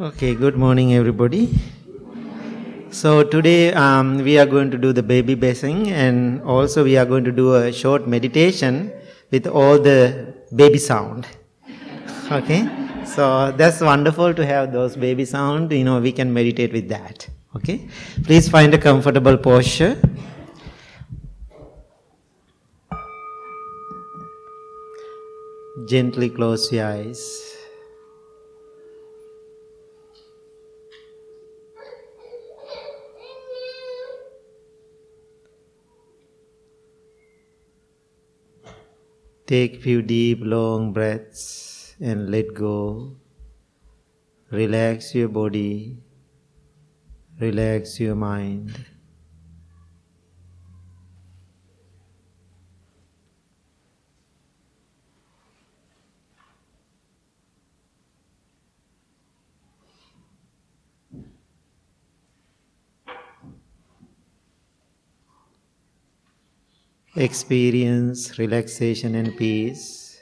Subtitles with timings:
[0.00, 1.56] Okay, good morning, everybody.
[2.90, 7.06] So today um, we are going to do the baby bathing, and also we are
[7.06, 8.90] going to do a short meditation
[9.30, 11.28] with all the baby sound.
[12.32, 12.68] Okay,
[13.04, 15.70] so that's wonderful to have those baby sound.
[15.70, 17.28] You know, we can meditate with that.
[17.54, 17.88] Okay,
[18.24, 19.96] please find a comfortable posture.
[25.86, 27.53] Gently close your eyes.
[39.46, 43.16] Take few deep long breaths and let go.
[44.50, 45.98] Relax your body.
[47.38, 48.72] Relax your mind.
[67.16, 70.20] Experience relaxation and peace.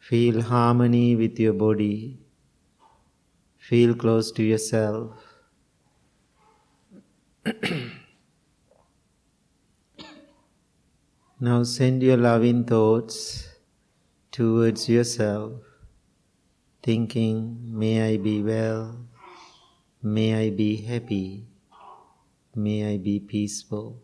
[0.00, 2.18] Feel harmony with your body.
[3.56, 5.12] Feel close to yourself.
[11.40, 13.48] now send your loving thoughts
[14.32, 15.52] towards yourself,
[16.82, 19.06] thinking, May I be well,
[20.02, 21.46] may I be happy,
[22.56, 24.02] may I be peaceful.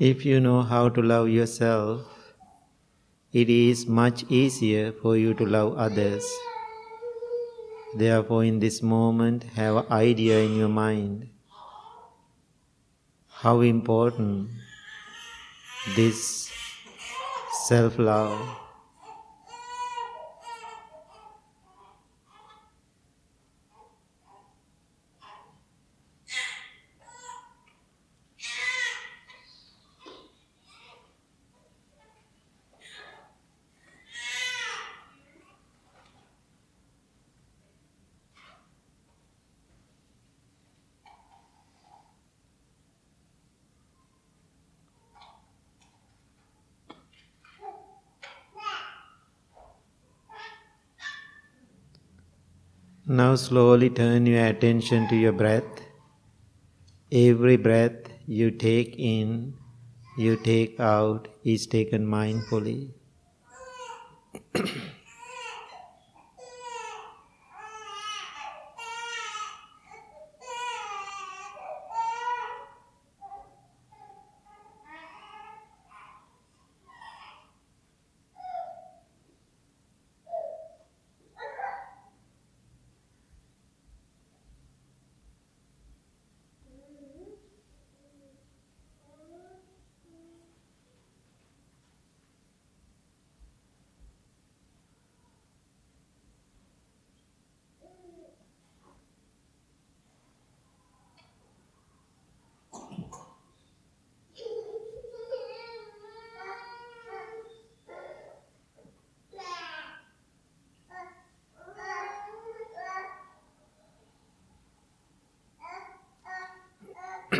[0.00, 2.06] If you know how to love yourself,
[3.34, 6.24] it is much easier for you to love others.
[7.94, 11.28] Therefore, in this moment, have an idea in your mind
[13.28, 14.48] how important
[15.94, 16.50] this
[17.68, 18.40] self love
[53.30, 55.82] Now slowly turn your attention to your breath.
[57.12, 59.54] Every breath you take in,
[60.18, 62.90] you take out is taken mindfully.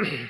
[0.02, 0.26] Yeah.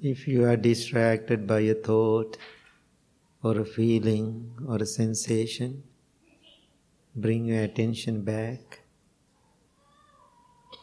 [0.00, 2.36] If you are distracted by a thought
[3.42, 5.84] or a feeling or a sensation,
[7.14, 8.80] bring your attention back,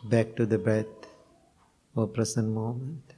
[0.05, 1.07] back to the breath
[1.95, 3.13] or present moment.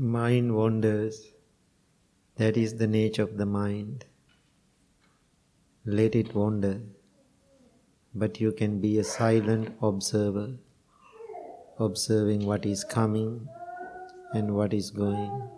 [0.00, 1.32] Mind wanders.
[2.36, 4.04] That is the nature of the mind.
[5.84, 6.82] Let it wander.
[8.14, 10.54] But you can be a silent observer,
[11.80, 13.48] observing what is coming
[14.34, 15.57] and what is going.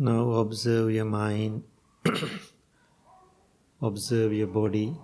[0.00, 1.64] Now observe your mind,
[3.82, 4.96] observe your body.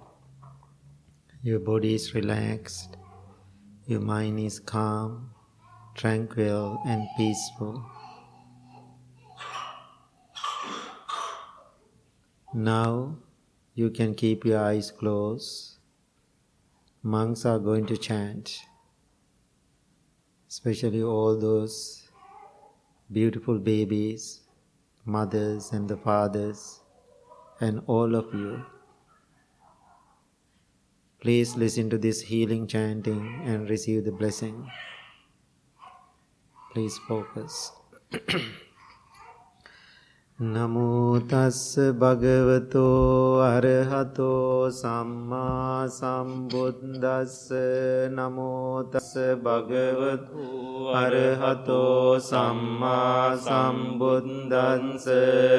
[1.43, 2.97] Your body is relaxed,
[3.87, 5.33] your mind is calm,
[5.97, 7.85] tranquil, and peaceful.
[12.55, 13.17] Now
[13.75, 15.79] you can keep your eyes closed.
[17.03, 18.61] Monks are going to chant,
[20.49, 22.09] especially all those
[23.11, 24.44] beautiful babies
[25.05, 26.81] mothers and the fathers,
[27.61, 28.65] and all of you.
[31.21, 34.71] Please listen to this healing chanting and receive the blessing.
[36.73, 37.73] Please focus.
[40.39, 47.55] නමෝ තස්ස භගවතෝ අරහතෝ සම්මා සම්බුද්දස්ස.
[48.11, 55.07] නමෝ තස්ස භගවතු අරහතෝ සම්මා සම්බුද්දස්ස.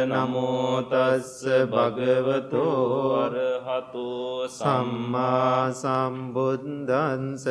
[0.05, 7.47] නමෝ තස්ස භගවතෝ අරහතෝ සම්මා සම්බුද්දස්ස.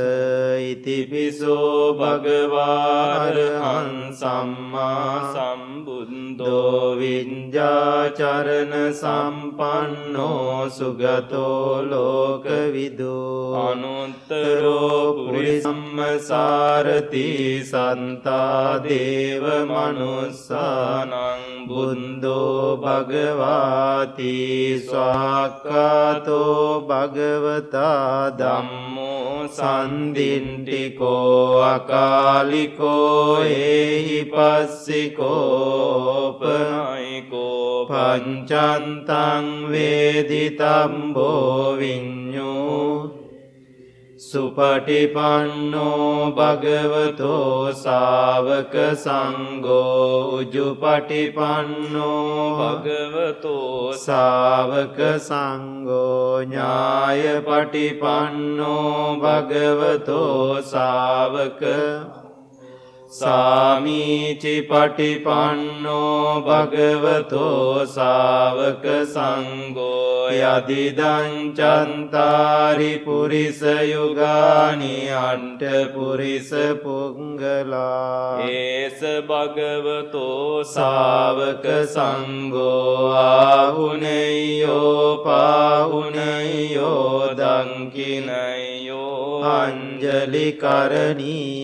[0.63, 13.55] ඉතිපිසෝ භගවා අරහං සම්මා සම්බුද්දෝ වේ විඤ්ජාචරණ සම්පන්නෝ සුගතෝ ලෝකවිදු.
[13.61, 17.27] අනුත්තරෝ පුරිසම්මසාරති
[17.63, 21.13] සන්තා දේව මනුස්සානං
[21.69, 24.35] බුන්දෝ භගවාති
[24.89, 29.15] ස්වාක්කාතෝ භගවතා ධම්මෝ
[29.51, 35.15] සන්දින්ටිකෝ අකාලිකෝ ඒහි පස්සිකෝපනයි
[37.89, 43.25] පංචන්තං වේදිතම්බෝ විඤ්ඤෝ
[44.21, 52.15] සුපටිපන්නෝ භගවතෝ සාවක සංඝෝ උජුපටිපන්නෝ
[52.59, 54.99] භගවතෝ සාවක
[55.29, 57.57] සංඝෝ ඥායපටිපන්නෝ
[59.23, 61.63] භගවතෝ සාවක
[63.15, 71.53] සාමීචි පටිපන්නෝ භගවතෝ සාවක සංගෝ යදිදංචන්තාරි
[73.05, 75.63] පුරිස යුගානි අන්ට
[75.95, 76.51] පුරිස
[76.83, 89.15] පුංගලා ඒස භගවතෝ සාවක සංගෝ ආහුනයෝ පාහුනයෝ දංකිනයෝ
[89.53, 91.64] අංජලි කරණීයෝ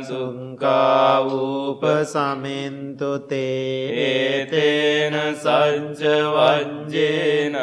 [0.08, 7.56] සුංකාවූප සමින්තුතේ ඒතේන සජ්්‍යවජ්්‍යේන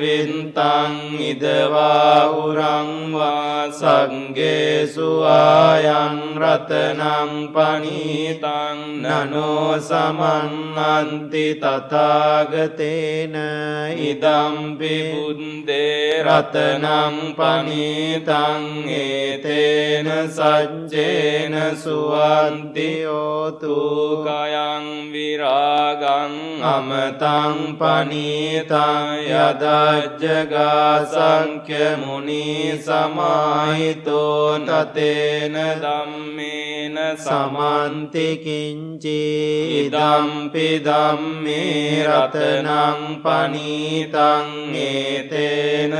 [0.01, 0.95] වින්තං
[1.29, 2.89] ඉදවාහුරංවා
[3.71, 4.89] සංගේසුආයං
[6.39, 13.35] රතනං පනීතං නනෝ සමන්න්ති තතාගතේන
[14.09, 18.63] ඉදම්පිබුන්දේ රතනං පනීතං
[18.99, 23.19] ඒතේන සජ්ජේන සුවන්තියෝතුකයංවි
[25.29, 39.21] කයං විරාගං අමතං පනීතං යදජ්ජගා සංඛ්‍ය මුනි සමාහිතෝ තතේන ධම්මේන සමන්ති කිංචි
[39.81, 45.93] ඉදම්පි ධම්මේ රතනං පනීතං ඒතේන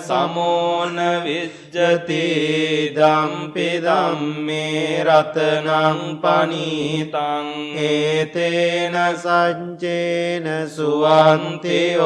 [0.00, 7.46] සමෝන විච්ජති දම්පිදම්මේ රතනං පනීතං
[7.84, 11.98] ඒතේන සච්චේන සුවන්තියෝතුය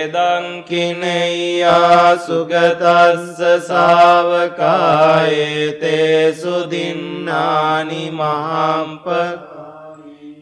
[0.00, 3.38] ඒදංකිනෙයා සුගතස්ස
[3.68, 9.49] සාවකායේතේ සුදින්නානි මහම්පක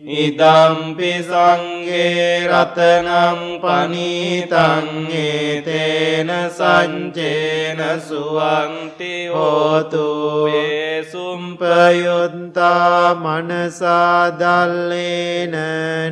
[0.09, 15.53] ඉදම්පි සංගේ රතනම් පනීතංගේ තේන සංචේන සුවන්ති හෝතුයේ සුම්පයුත්තා මනසාදල්ලේන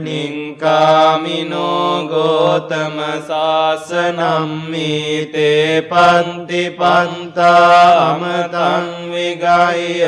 [0.05, 10.05] නිංකාමිනෝ ගෝතම ශාසනම්මීතේ පන්ති පන්තා අමතං විගය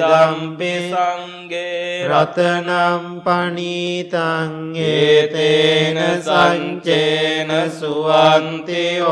[0.00, 4.52] දම්පි සංගේ රතනම් පනීතං
[4.88, 9.08] ඒතේන සංචේන සුවන්තිෝතුයේ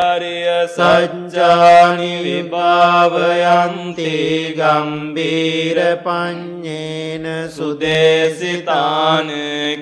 [0.00, 4.12] අරිය සච්ජානි විභාවයන්ති
[4.58, 9.28] ගම්බීර පඤ්ඥේන සුදේසිතාන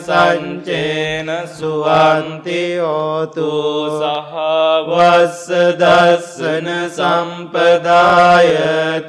[0.00, 3.50] සංචේන සුවන්තියෝතු
[3.98, 5.48] සහවස්ස
[5.80, 8.50] දස්සන සම්පදාය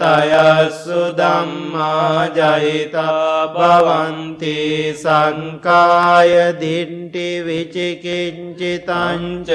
[0.01, 9.49] තයස්සු දම්මා ජයිතා භවන්ති සංකාය දින්න මිට්ටි විචිකින්චිතංච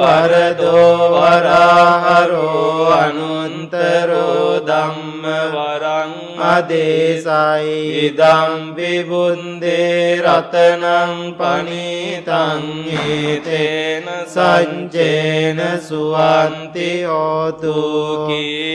[0.01, 6.13] වරදෝ වරාහරෝ අනුන්තරෝ ධම්ම වරං
[6.49, 12.65] අදේසයි ඉදම් විබුන්දේ රතනං පනීතං
[13.03, 17.77] ඒතේන සංචේන සුවන්ති හෝතු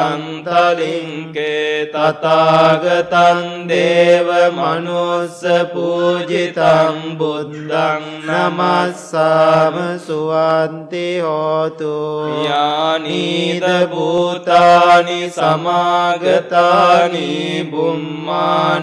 [0.00, 5.40] අන්තලින්කේ තතාගතන් දේව මනුස්ස
[5.72, 11.96] පූජිතම් බුද්ධං නමස්සාම සුවන්ති හෝතු
[12.44, 17.28] යානීද භූතානි සමාගතානි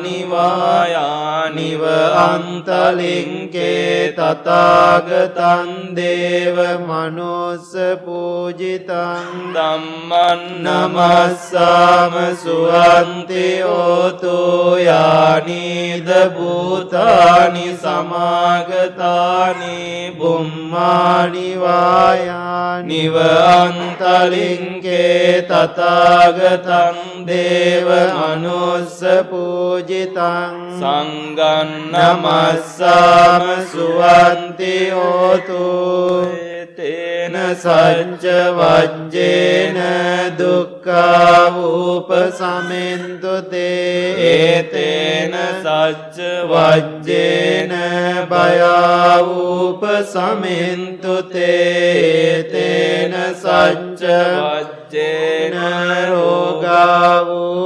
[0.07, 1.83] නිවායානිව
[2.23, 7.71] අන්තලින්ගේ තතාගතන් දේව මනුස්ස
[8.05, 13.29] පූජිතන් දම්මන් නමස්සාම සුවන්තිෝතුයානීද
[16.35, 19.77] භූතානි සමාගතානි
[20.19, 21.67] බුම්මානිවායා
[22.85, 24.23] නිවංතලින්ගේ
[25.43, 27.87] තතාගතන් දේව
[28.23, 31.85] අනුස්ස පූජිතං සංගන්නමස්සාම
[33.71, 34.87] සුවන්තිෝතුයි
[36.77, 39.77] තේන සච්ච වජ්ජේන
[40.37, 46.17] දුක්කාවූප සමෙන්තුතේ ඒතේන සච්ච
[46.51, 47.73] වජ්ජේන
[48.29, 51.65] බයාවූප සමෙන්තුතේ
[52.03, 54.03] ඒතේන සච්ච
[54.37, 55.57] වජ්ජේන
[56.09, 57.57] රෝගාවූප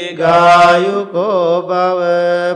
[1.61, 2.01] බව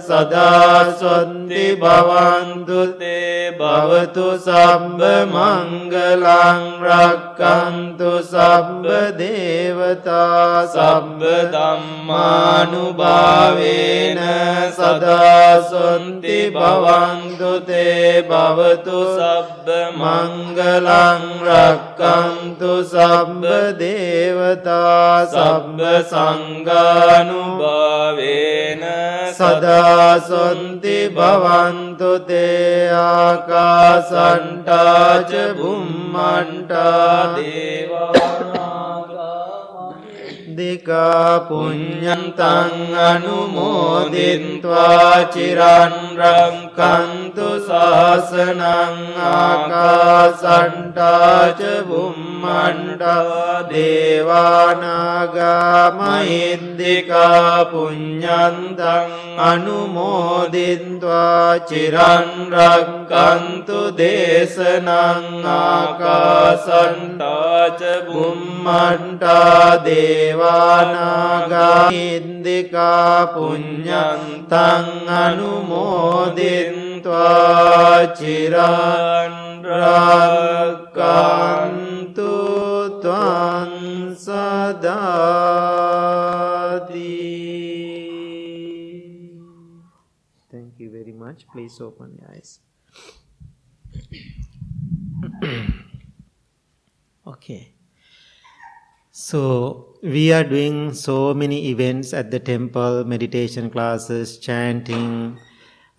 [0.00, 5.00] සදාස්වන්ති භවන්තුතේ භවතු සම්බ
[5.32, 8.84] මංගලං රක්කන්තු සබ්බ
[9.16, 11.22] දේවතා සබ්බ
[11.54, 12.84] ධම්මානුභාවේන
[14.70, 23.42] සදාසොන්ති භවන්තුතේ භවතු සබ්බ මංගලං රක්කන්තු සබ්බ
[23.78, 27.34] දේවතා සබ්බ සංගානුභාවේන
[29.38, 34.12] සදාසොන්ති භවන්තු තේ ආකාසන්ටාච
[35.58, 38.54] බුම්මන්ටා දේවානාගාමදිකා
[41.48, 42.74] පුඤ්ඤන්තං
[43.08, 44.84] අනුමෝදින්त्वा
[45.34, 48.62] චිරන් රක්ඛ රක්කන්තු සාසනං
[49.24, 50.40] ආකාසන්ටාච
[51.88, 59.10] බුම්මන්ටා දේවානාගා මහිද්දිකා පුඤ්ඤන්තං
[59.40, 64.88] අනුමෝදින්වා චිරන් රක්කන්තු දේශනං
[65.54, 76.63] ආකාසන්ටාච බුම්මන්ටා දේවානාගා මහිද්දිකා පුඤ්ඤන්තං අනුමෝදින්වා
[77.04, 78.08] त्वां
[90.50, 91.46] Thank you very much.
[91.52, 92.60] Please open your eyes.
[97.26, 97.74] okay.
[99.10, 105.38] So, we are doing so many events at the temple meditation classes, chanting,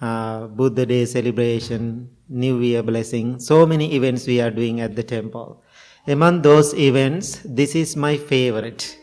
[0.05, 3.39] uh, Buddha Day celebration, New Year blessing.
[3.39, 5.63] So many events we are doing at the temple.
[6.07, 8.97] Among those events, this is my favorite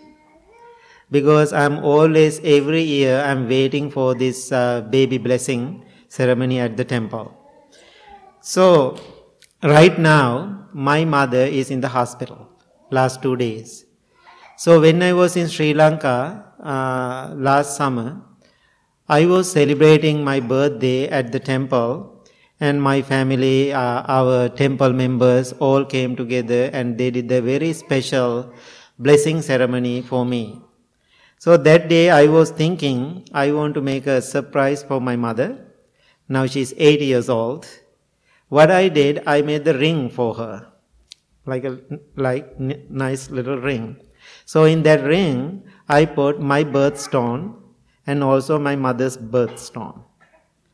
[1.11, 6.85] because I'm always, every year, I'm waiting for this uh, baby blessing ceremony at the
[6.85, 7.37] temple.
[8.41, 8.97] So,
[9.63, 12.49] right now, my mother is in the hospital
[12.91, 13.85] last two days.
[14.57, 18.23] So when I was in Sri Lanka uh, last summer,
[19.17, 22.25] I was celebrating my birthday at the temple,
[22.61, 27.73] and my family, uh, our temple members, all came together and they did a very
[27.75, 28.53] special
[28.99, 30.61] blessing ceremony for me.
[31.39, 35.51] So that day I was thinking I want to make a surprise for my mother.
[36.29, 37.67] Now she's eight years old.
[38.49, 40.55] What I did, I made the ring for her.
[41.53, 41.79] like a
[42.17, 43.97] like n- nice little ring.
[44.53, 47.43] So in that ring, I put my birthstone
[48.07, 50.03] and also my mother's birthstone.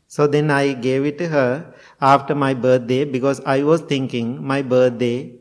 [0.06, 4.62] So then I gave it to her after my birthday because I was thinking my
[4.62, 5.34] birthday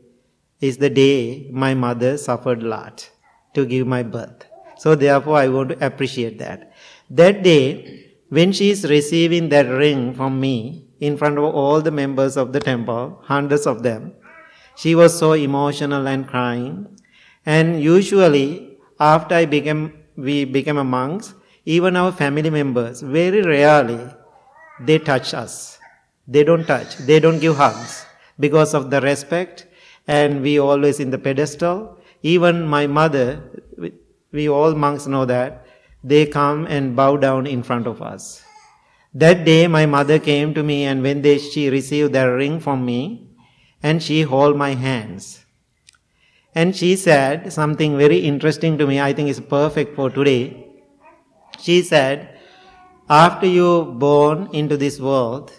[0.60, 3.08] is the day my mother suffered a lot
[3.54, 4.44] to give my birth.
[4.76, 6.72] So therefore I want to appreciate that.
[7.10, 11.90] That day, when she is receiving that ring from me in front of all the
[11.90, 14.12] members of the temple, hundreds of them,
[14.76, 16.86] she was so emotional and crying.
[17.46, 21.34] And usually, after I became, we became a monks,
[21.76, 24.00] even our family members, very rarely,
[24.80, 25.78] they touch us.
[26.26, 26.96] They don't touch.
[26.96, 28.06] They don't give hugs
[28.40, 29.66] because of the respect.
[30.06, 31.98] And we always in the pedestal.
[32.22, 33.42] Even my mother,
[34.32, 35.66] we all monks know that,
[36.02, 38.42] they come and bow down in front of us.
[39.12, 42.86] That day my mother came to me and when they, she received the ring from
[42.86, 43.28] me
[43.82, 45.44] and she held my hands.
[46.54, 50.67] And she said something very interesting to me, I think is perfect for today.
[51.60, 52.38] She said,
[53.08, 55.52] after you born into this world,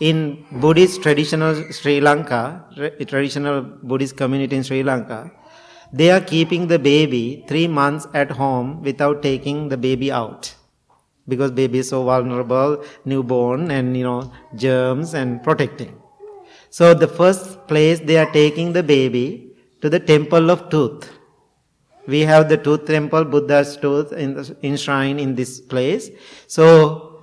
[0.00, 2.64] in Buddhist traditional Sri Lanka,
[3.06, 5.30] traditional Buddhist community in Sri Lanka,
[5.92, 10.54] they are keeping the baby three months at home without taking the baby out
[11.28, 15.94] because baby is so vulnerable, newborn, and you know germs and protecting.
[16.70, 21.10] So the first place they are taking the baby to the temple of tooth.
[22.06, 26.10] We have the tooth temple, Buddha's tooth in the enshrined in this place.
[26.46, 27.22] So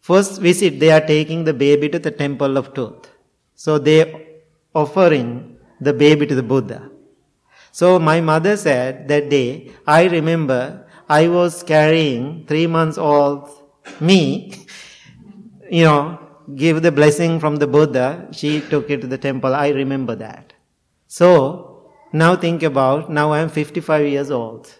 [0.00, 3.08] first visit they are taking the baby to the temple of tooth.
[3.54, 4.40] So they
[4.74, 6.90] offering the baby to the Buddha.
[7.70, 13.48] So my mother said that day, I remember I was carrying three months old
[14.00, 14.66] me,
[15.70, 16.18] you know,
[16.54, 18.28] give the blessing from the Buddha.
[18.32, 19.54] She took it to the temple.
[19.54, 20.52] I remember that.
[21.06, 21.71] So
[22.12, 24.72] now think about, now I am 55 years old.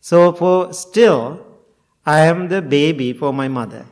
[0.00, 1.44] So for still,
[2.06, 3.86] I am the baby for my mother.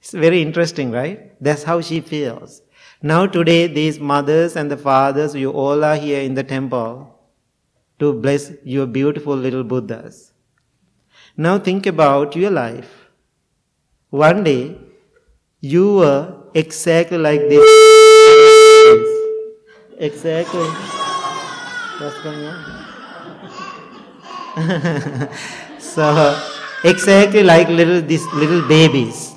[0.00, 1.32] It's very interesting, right?
[1.40, 2.62] That's how she feels.
[3.02, 7.14] Now today, these mothers and the fathers, you all are here in the temple
[7.98, 10.32] to bless your beautiful little Buddhas.
[11.36, 13.10] Now think about your life.
[14.10, 14.76] One day,
[15.60, 19.17] you were exactly like this.
[19.98, 20.68] Exactly.
[21.98, 22.46] What's going
[24.56, 25.28] on?
[25.80, 26.40] so,
[26.84, 29.34] exactly like little these little babies.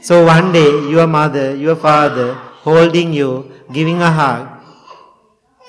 [0.00, 2.34] So one day, your mother, your father,
[2.66, 4.48] holding you, giving a hug,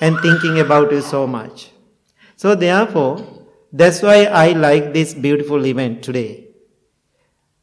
[0.00, 1.70] and thinking about you so much.
[2.36, 3.24] So, therefore,
[3.72, 6.48] that's why I like this beautiful event today.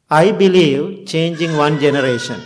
[0.08, 2.40] I believe changing one generation.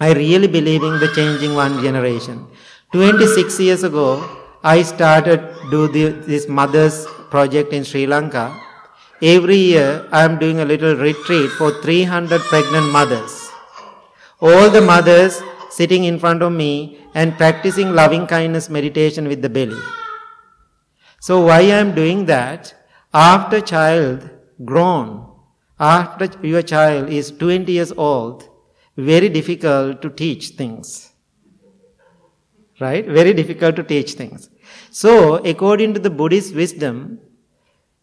[0.00, 2.46] I really believe in the changing one generation.
[2.94, 4.24] 26 years ago,
[4.62, 8.56] I started do the, this mother's project in Sri Lanka.
[9.20, 13.50] Every year, I am doing a little retreat for 300 pregnant mothers.
[14.40, 19.48] All the mothers sitting in front of me and practicing loving kindness meditation with the
[19.48, 19.82] belly.
[21.18, 22.74] So why I am doing that?
[23.12, 24.30] After child
[24.64, 25.32] grown,
[25.80, 28.48] after your child is 20 years old,
[28.96, 31.10] very difficult to teach things.
[32.80, 33.06] Right?
[33.06, 34.50] Very difficult to teach things.
[34.90, 37.20] So, according to the Buddhist wisdom,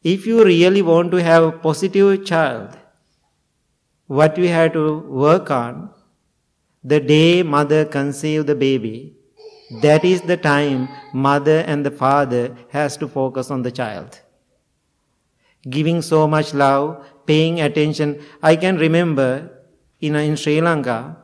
[0.03, 2.77] if you really want to have a positive child,
[4.07, 5.91] what you have to work on
[6.83, 9.15] the day mother conceived the baby,
[9.81, 14.19] that is the time mother and the father has to focus on the child.
[15.69, 18.21] Giving so much love, paying attention.
[18.41, 19.49] I can remember
[19.99, 21.17] in, in Sri Lanka,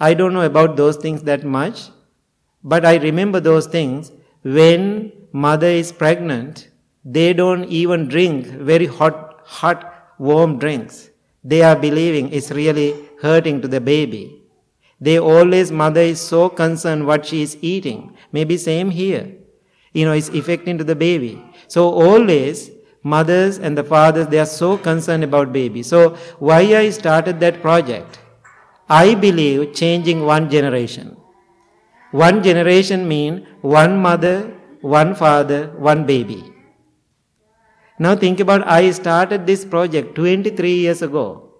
[0.00, 1.90] I don't know about those things that much,
[2.64, 4.10] but I remember those things
[4.42, 6.68] when mother is pregnant,
[7.04, 11.10] they don't even drink very hot, hot, warm drinks.
[11.42, 14.42] They are believing it's really hurting to the baby.
[15.00, 18.16] They always, mother is so concerned what she is eating.
[18.32, 19.34] Maybe same here.
[19.92, 21.42] You know, it's affecting to the baby.
[21.68, 22.70] So always,
[23.02, 25.82] mothers and the fathers, they are so concerned about baby.
[25.82, 28.18] So why I started that project?
[28.88, 31.16] I believe changing one generation.
[32.22, 36.44] One generation mean one mother, one father, one baby.
[37.98, 41.50] Now think about I started this project 23 years ago.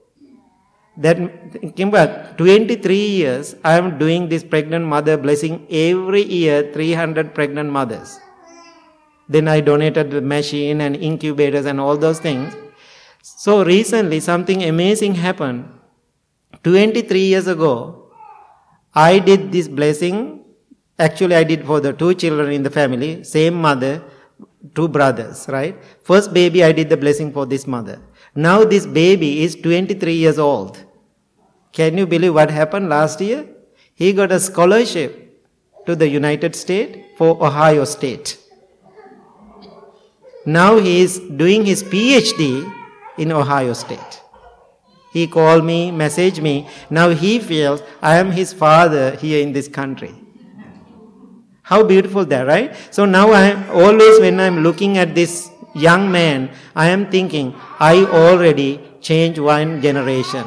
[0.96, 1.16] That
[1.50, 7.72] thinking about 23 years, I am doing this pregnant mother blessing every year 300 pregnant
[7.72, 8.20] mothers.
[9.28, 12.54] Then I donated the machine and incubators and all those things.
[13.22, 15.68] So recently something amazing happened.
[16.62, 18.12] 23 years ago,
[18.94, 20.43] I did this blessing
[20.98, 24.02] Actually, I did for the two children in the family, same mother,
[24.74, 25.76] two brothers, right?
[26.02, 28.00] First baby, I did the blessing for this mother.
[28.34, 30.84] Now this baby is 23 years old.
[31.72, 33.46] Can you believe what happened last year?
[33.94, 35.20] He got a scholarship
[35.86, 38.38] to the United States for Ohio State.
[40.46, 42.72] Now he is doing his PhD
[43.18, 44.20] in Ohio State.
[45.12, 46.68] He called me, messaged me.
[46.90, 50.23] Now he feels I am his father here in this country.
[51.64, 52.76] How beautiful that, right?
[52.90, 57.54] So now I am always when I'm looking at this young man, I am thinking,
[57.80, 60.44] I already changed one generation.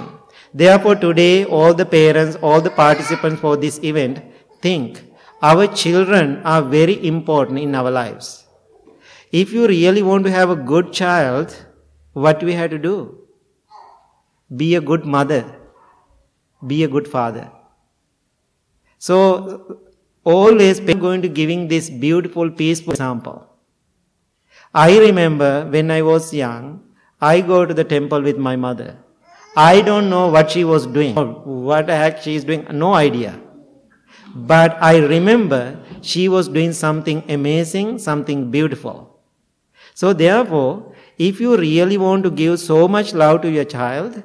[0.53, 4.21] Therefore, today, all the parents, all the participants for this event
[4.61, 5.03] think
[5.41, 8.45] our children are very important in our lives.
[9.31, 11.55] If you really want to have a good child,
[12.13, 13.27] what we have to do?
[14.55, 15.43] Be a good mother,
[16.65, 17.51] be a good father.
[18.97, 19.81] So,
[20.35, 23.47] always going to giving this beautiful, peaceful example.
[24.73, 26.81] I remember when I was young,
[27.21, 28.97] I go to the temple with my mother.
[29.55, 33.39] I don't know what she was doing, what the heck she is doing, no idea.
[34.35, 39.19] But I remember she was doing something amazing, something beautiful.
[39.95, 44.21] So therefore, if you really want to give so much love to your child,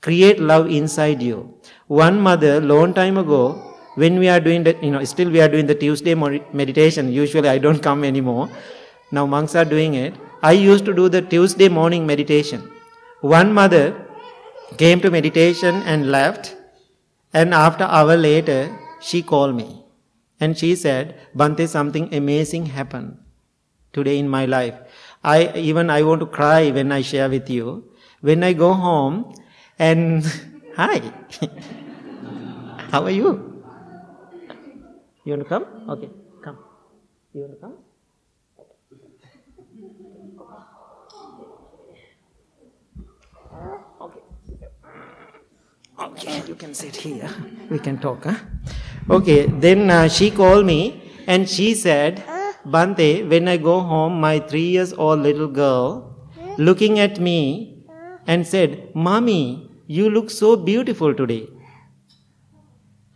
[0.00, 1.54] create love inside you.
[1.86, 3.69] One mother, long time ago,
[4.02, 7.12] when we are doing the, you know, still we are doing the Tuesday meditation.
[7.12, 8.48] Usually I don't come anymore.
[9.12, 10.14] Now monks are doing it.
[10.42, 12.70] I used to do the Tuesday morning meditation.
[13.20, 13.84] One mother
[14.78, 16.56] came to meditation and left.
[17.34, 18.60] And after hour later,
[19.00, 19.84] she called me.
[20.40, 23.18] And she said, Bhante, something amazing happened
[23.92, 24.74] today in my life.
[25.22, 27.92] I, even I want to cry when I share with you.
[28.22, 29.34] When I go home
[29.78, 30.24] and,
[30.76, 31.12] hi,
[32.90, 33.49] how are you?
[35.24, 35.64] You want to come?
[35.90, 36.08] Okay,
[36.42, 36.58] come.
[37.34, 37.74] You want to come?
[44.00, 44.20] Okay.
[46.00, 47.28] Okay, you can sit here.
[47.68, 48.24] We can talk.
[48.24, 48.36] Huh?
[49.10, 52.24] Okay, then uh, she called me and she said,
[52.64, 56.16] Bhante, when I go home, my three years old little girl
[56.56, 57.84] looking at me
[58.26, 61.48] and said, Mommy, you look so beautiful today.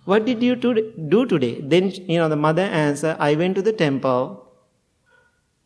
[0.05, 1.61] What did you do today?
[1.63, 4.47] Then, you know, the mother answered, I went to the temple.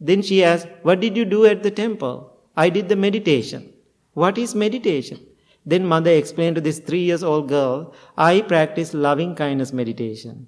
[0.01, 2.33] Then she asked, What did you do at the temple?
[2.57, 3.73] I did the meditation.
[4.15, 5.21] What is meditation?
[5.67, 10.47] Then mother explained to this three years old girl, I practice loving kindness meditation.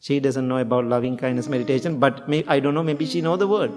[0.00, 3.36] She doesn't know about loving kindness meditation, but may, I don't know, maybe she know
[3.36, 3.72] the word.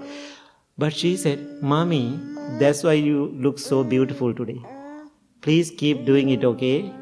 [0.76, 2.18] But she said, Mommy,
[2.58, 4.60] that's why you look so beautiful today.
[5.40, 6.92] Please keep doing it, okay?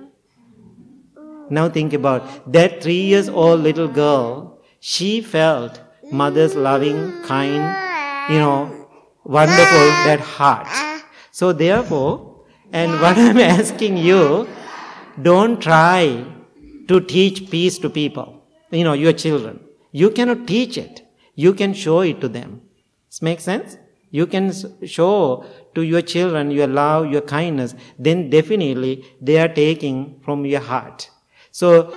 [1.56, 4.58] Now think about that three years old little girl.
[4.80, 7.62] She felt mother's loving, kind,
[8.32, 8.88] you know,
[9.24, 10.66] wonderful, that heart.
[11.30, 14.48] So therefore, and what I'm asking you,
[15.20, 16.24] don't try
[16.88, 19.60] to teach peace to people, you know, your children.
[19.90, 21.02] You cannot teach it.
[21.34, 22.62] You can show it to them.
[23.10, 23.76] This makes sense?
[24.10, 24.52] You can
[24.86, 30.60] show to your children your love, your kindness, then definitely they are taking from your
[30.60, 31.10] heart.
[31.52, 31.94] So,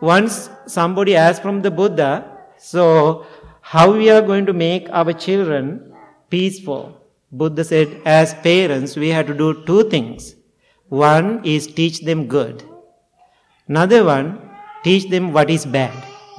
[0.00, 2.24] once somebody asked from the Buddha,
[2.56, 3.26] so
[3.60, 5.92] how we are going to make our children
[6.30, 6.96] peaceful?
[7.32, 10.36] Buddha said, as parents, we have to do two things.
[10.88, 12.62] One is teach them good.
[13.66, 14.50] Another one,
[14.84, 15.92] teach them what is bad.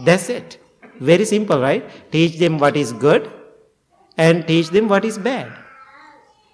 [0.06, 0.58] That's it.
[1.00, 1.84] Very simple, right?
[2.12, 3.30] Teach them what is good
[4.18, 5.52] and teach them what is bad.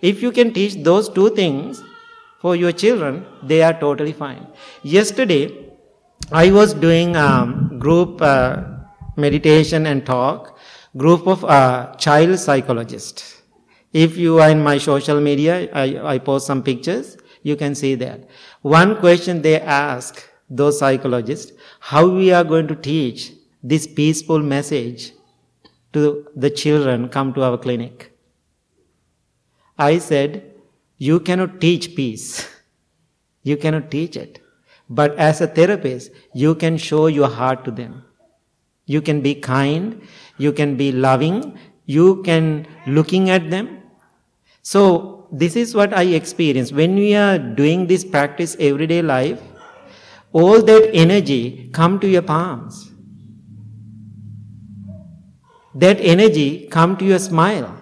[0.01, 1.83] If you can teach those two things,
[2.39, 4.47] for your children, they are totally fine.
[4.83, 5.69] Yesterday,
[6.31, 8.63] I was doing um, group uh,
[9.15, 10.57] meditation and talk,
[10.95, 13.41] group of uh, child psychologists.
[13.93, 17.95] If you are in my social media, I, I post some pictures, you can see
[17.95, 18.27] that.
[18.61, 23.31] One question they ask those psychologists, how we are going to teach
[23.63, 25.13] this peaceful message
[25.93, 28.11] to the children come to our clinic.
[29.77, 30.53] I said,
[30.97, 32.49] you cannot teach peace.
[33.43, 34.39] You cannot teach it.
[34.89, 38.03] But as a therapist, you can show your heart to them.
[38.85, 40.01] You can be kind.
[40.37, 41.57] You can be loving.
[41.85, 43.81] You can looking at them.
[44.61, 46.71] So this is what I experience.
[46.71, 49.41] When we are doing this practice everyday life,
[50.33, 52.91] all that energy come to your palms.
[55.75, 57.81] That energy come to your smile.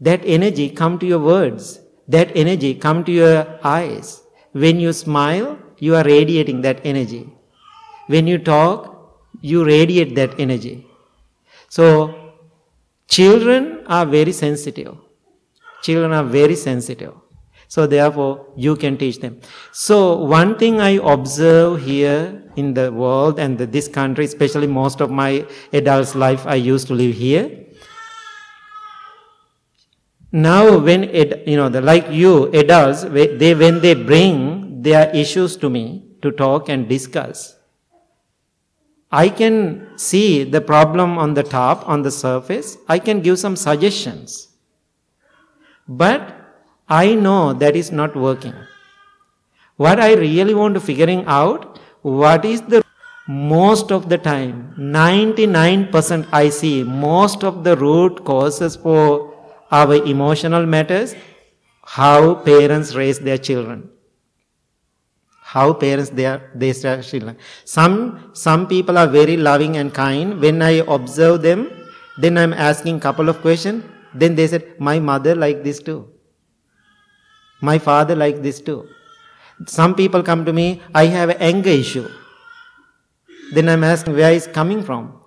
[0.00, 4.22] That energy come to your words that energy come to your eyes.
[4.52, 7.28] When you smile, you are radiating that energy.
[8.06, 8.94] When you talk,
[9.40, 10.86] you radiate that energy.
[11.68, 12.32] So,
[13.08, 14.96] children are very sensitive.
[15.82, 17.14] Children are very sensitive.
[17.68, 19.40] So therefore, you can teach them.
[19.72, 25.10] So one thing I observe here in the world and this country, especially most of
[25.10, 27.66] my adult life, I used to live here.
[30.30, 35.56] Now, when it, you know, the, like you adults, they when they bring their issues
[35.56, 37.56] to me to talk and discuss,
[39.10, 42.76] I can see the problem on the top, on the surface.
[42.88, 44.48] I can give some suggestions.
[45.88, 46.34] But
[46.88, 48.54] I know that is not working.
[49.76, 52.82] What I really want to figuring out, what is the
[53.26, 59.27] most of the time, 99% I see most of the root causes for
[59.70, 61.14] our emotional matters,
[61.84, 63.90] how parents raise their children.
[65.42, 67.38] How parents they are they children.
[67.64, 70.40] Some some people are very loving and kind.
[70.40, 71.70] When I observe them,
[72.18, 73.84] then I'm asking couple of questions.
[74.14, 76.10] Then they said, My mother like this too.
[77.62, 78.88] My father like this too.
[79.66, 82.08] Some people come to me, I have an anger issue.
[83.52, 85.20] Then I'm asking where is coming from?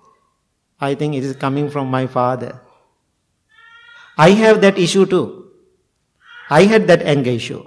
[0.80, 2.60] I think it is coming from my father.
[4.18, 5.50] I have that issue too.
[6.50, 7.64] I had that anger issue.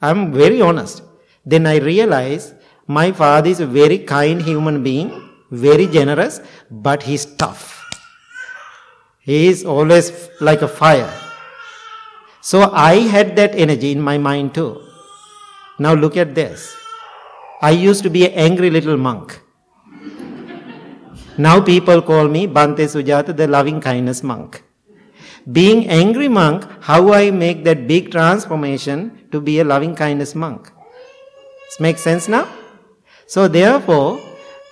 [0.00, 1.02] I'm very honest.
[1.44, 2.54] Then I realize
[2.86, 5.10] my father is a very kind human being,
[5.50, 6.40] very generous,
[6.70, 7.84] but he's tough.
[9.20, 11.12] He is always like a fire.
[12.40, 14.82] So I had that energy in my mind too.
[15.78, 16.76] Now look at this.
[17.60, 19.40] I used to be an angry little monk.
[21.36, 24.62] now people call me Bhante Sujatha, the loving kindness monk.
[25.50, 30.70] Being angry monk, how I make that big transformation to be a loving kindness monk.
[31.66, 32.46] This makes sense now?
[33.26, 34.20] So therefore,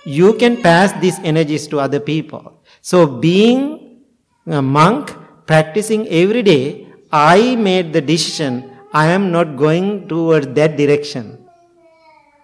[0.05, 2.63] you can pass these energies to other people.
[2.81, 4.03] So being
[4.45, 5.15] a monk,
[5.45, 11.45] practicing every day, I made the decision, I am not going towards that direction.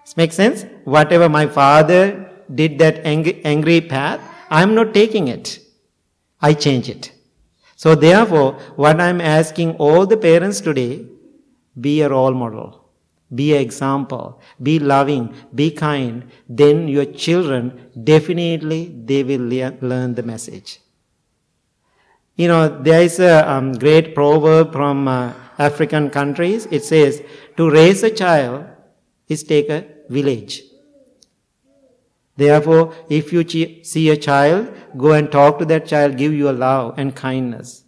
[0.03, 0.65] This makes sense?
[0.83, 4.19] Whatever my father did that angry, angry path,
[4.49, 5.59] I am not taking it.
[6.41, 7.12] I change it.
[7.83, 11.05] So therefore, what I'm asking all the parents today,
[11.85, 12.69] be a role model.
[13.35, 14.39] Be an example.
[14.67, 15.35] Be loving.
[15.53, 16.31] Be kind.
[16.47, 20.79] Then your children, definitely they will le- learn the message.
[22.37, 26.65] You know, there is a um, great proverb from uh, African countries.
[26.71, 27.21] It says,
[27.57, 28.65] to raise a child
[29.27, 30.63] is take a village.
[32.35, 33.43] Therefore, if you
[33.83, 37.83] see a child, go and talk to that child, give your love and kindness.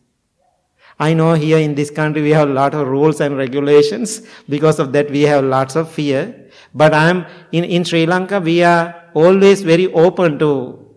[1.00, 4.22] I know here in this country we have a lot of rules and regulations.
[4.48, 6.50] Because of that, we have lots of fear.
[6.74, 10.96] But I am in, in Sri Lanka, we are always very open to,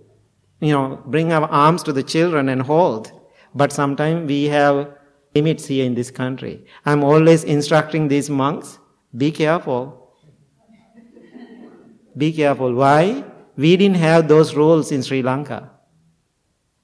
[0.61, 3.11] you know, bring our arms to the children and hold.
[3.55, 4.95] But sometimes we have
[5.35, 6.65] limits here in this country.
[6.87, 8.79] I'm always instructing these monks,
[9.17, 10.15] be careful.
[12.17, 12.75] Be careful.
[12.75, 13.25] Why?
[13.59, 15.71] We didn't have those rules in Sri Lanka.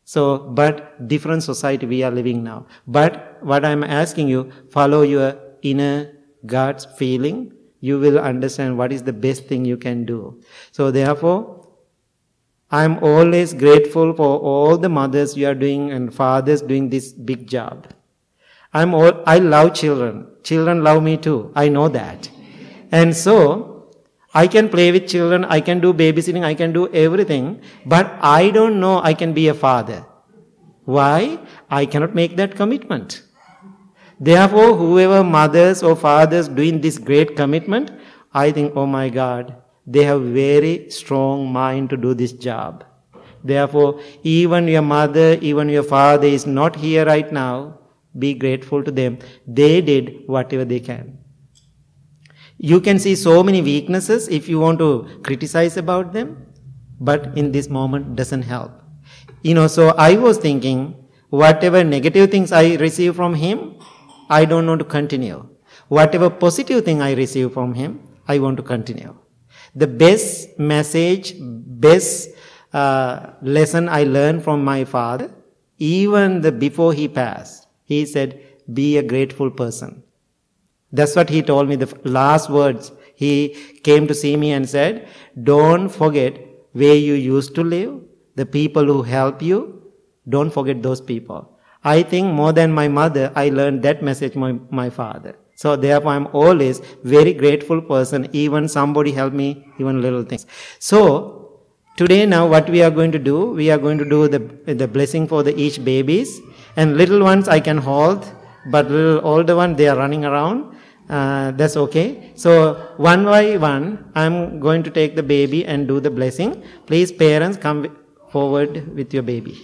[0.04, 2.66] So, but different society we are living now.
[2.86, 6.12] But what I'm asking you, follow your inner
[6.44, 7.52] God's feeling.
[7.80, 10.42] You will understand what is the best thing you can do.
[10.72, 11.68] So therefore,
[12.70, 17.46] I'm always grateful for all the mothers you are doing and fathers doing this big
[17.46, 17.86] job.
[18.72, 20.26] I'm all, I love children.
[20.42, 21.52] Children love me too.
[21.54, 22.28] I know that.
[22.90, 23.73] And so,
[24.35, 28.51] I can play with children, I can do babysitting, I can do everything, but I
[28.51, 30.05] don't know I can be a father.
[30.85, 31.39] Why?
[31.70, 33.22] I cannot make that commitment.
[34.20, 37.93] Therefore, whoever mothers or fathers doing this great commitment,
[38.32, 39.57] I think, oh my God,
[39.87, 42.85] they have very strong mind to do this job.
[43.43, 47.78] Therefore, even your mother, even your father is not here right now.
[48.18, 49.18] Be grateful to them.
[49.47, 51.18] They did whatever they can.
[52.70, 56.46] You can see so many weaknesses if you want to criticize about them,
[56.98, 58.72] but in this moment doesn't help.
[59.42, 60.94] You know, so I was thinking,
[61.28, 63.74] whatever negative things I receive from him,
[64.30, 65.46] I don't want to continue.
[65.88, 69.14] Whatever positive thing I receive from him, I want to continue.
[69.74, 72.30] The best message, best
[72.72, 75.34] uh, lesson I learned from my father,
[75.76, 78.40] even the before he passed, he said,
[78.72, 80.03] be a grateful person.
[80.99, 82.92] That's what he told me, the last words.
[83.14, 83.34] He
[83.82, 85.09] came to see me and said,
[85.51, 86.38] don't forget
[86.72, 88.01] where you used to live,
[88.36, 89.59] the people who help you,
[90.28, 91.40] don't forget those people.
[91.84, 95.36] I think more than my mother, I learned that message from my, father.
[95.55, 100.47] So therefore I'm always very grateful person, even somebody help me, even little things.
[100.78, 101.45] So,
[101.97, 104.40] Today, now what we are going to do, we are going to do the,
[104.74, 106.40] the blessing for the each babies.
[106.74, 108.26] And little ones I can hold,
[108.66, 110.74] but little older one they are running around.
[111.09, 112.32] Uh, that's okay.
[112.34, 116.62] So one by one, I'm going to take the baby and do the blessing.
[116.86, 117.96] Please, parents, come
[118.30, 119.61] forward with your baby.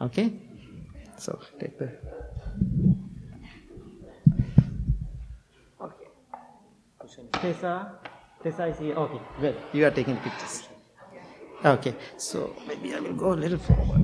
[0.00, 0.32] Okay.
[1.18, 1.90] So take the.
[5.80, 6.06] Okay.
[7.32, 7.92] Tessa,
[8.42, 8.94] Tessa is here.
[8.94, 9.56] Okay, good.
[9.72, 10.68] You are taking pictures.
[11.64, 14.02] Okay, so maybe I will go a little forward.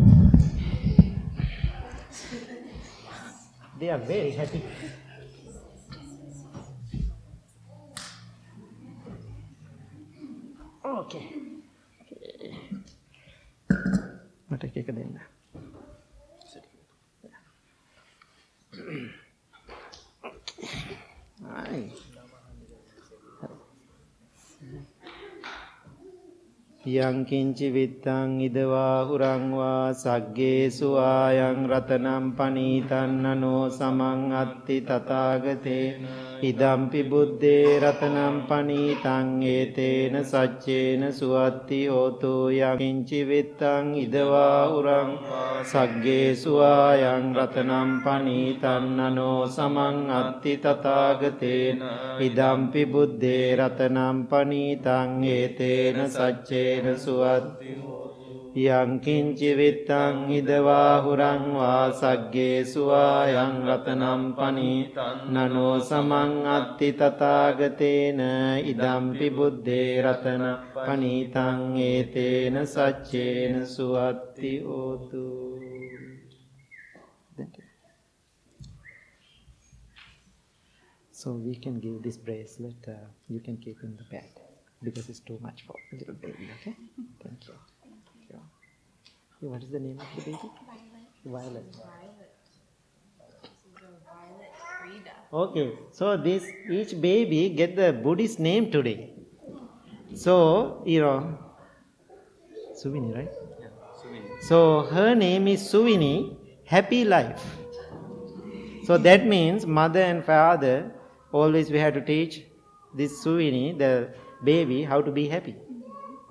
[3.79, 4.63] They are very happy.
[10.84, 11.26] Okay.
[14.50, 15.20] මට එක එක දෙන්න.
[21.42, 22.11] Right.
[26.85, 35.87] යං කිංචි විත්තං ඉදවා හුරං වා සග්ගේසු ආයං රතනම් පනීතං නනෝ සමං අත්ති තථාගතේ
[36.43, 45.15] ඉදම්පි බුද්දේ රතනම් පනීතං ඒතේන සච්චේන සුවත්ති හෝතු යං කිංචි විත්තං ඉදවා හුරං
[45.65, 51.87] සග්ගේසු ආයං රතනම් පනීතං නනෝ සමං අත්ති තථාගතේන
[52.21, 57.73] ඉදම්පි බුද්දේ රතනම් පනීතං ඒතේන සච්චේ සුවත්තේන සුවත්ති
[58.55, 64.93] යංකින්චි විත්තං ඉදවා හුරං වා සග්ගේ සුවායං රතනම් පනී
[65.29, 68.21] නනෝ සමං අත්ති තථාගතේන
[68.65, 70.45] ඉදම්පි බුද්දේ රතන
[70.77, 75.27] පනීතං ඒතේන සච්චේන සුවත්ති ඕතු
[81.15, 84.42] So we can give this bracelet, uh, you can keep in the bag.
[84.83, 86.75] Because it's too much for a little baby, okay?
[87.23, 87.55] Thank you.
[87.83, 88.41] Thank you.
[89.41, 90.51] Hey, what is the name of the baby?
[91.25, 91.65] Violet.
[91.75, 92.33] Violet.
[93.43, 95.11] This is a Violet Frida.
[95.33, 99.11] Okay, so this each baby get the Buddhist name today.
[100.15, 101.39] So, you know,
[102.75, 103.31] Suvini, right?
[103.61, 103.69] Yeah,
[104.03, 104.43] Suvini.
[104.43, 107.43] So her name is Suvini, happy life.
[108.85, 110.93] So that means mother and father
[111.31, 112.43] always we have to teach
[112.95, 114.13] this Suvini, the
[114.45, 115.57] baby, how to be happy.